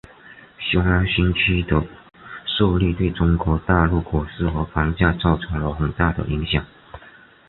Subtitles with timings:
[0.57, 1.79] 雄安新区的
[2.47, 6.65] 设立对中国大陆股市和房价造成了很大的影响。